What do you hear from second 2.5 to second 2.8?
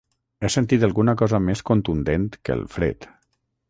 el